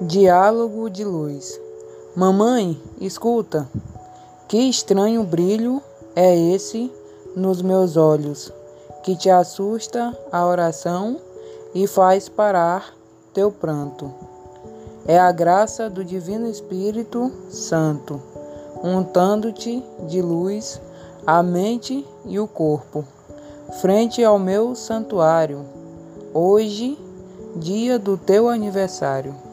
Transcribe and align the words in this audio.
Diálogo 0.00 0.88
de 0.88 1.02
luz. 1.02 1.60
Mamãe, 2.14 2.80
escuta. 3.00 3.68
Que 4.46 4.56
estranho 4.56 5.24
brilho 5.24 5.82
é 6.14 6.38
esse 6.38 6.88
nos 7.34 7.60
meus 7.60 7.96
olhos, 7.96 8.52
que 9.02 9.16
te 9.16 9.28
assusta 9.28 10.16
a 10.30 10.46
oração 10.46 11.18
e 11.74 11.88
faz 11.88 12.28
parar 12.28 12.94
teu 13.34 13.50
pranto. 13.50 14.14
É 15.04 15.18
a 15.18 15.32
graça 15.32 15.90
do 15.90 16.04
Divino 16.04 16.48
Espírito 16.48 17.32
Santo, 17.50 18.22
untando-te 18.84 19.82
de 20.06 20.22
luz 20.22 20.80
a 21.26 21.42
mente 21.42 22.06
e 22.24 22.38
o 22.38 22.46
corpo, 22.46 23.04
frente 23.80 24.22
ao 24.22 24.38
meu 24.38 24.76
santuário, 24.76 25.64
hoje, 26.32 26.96
dia 27.56 27.98
do 27.98 28.16
teu 28.16 28.48
aniversário. 28.48 29.47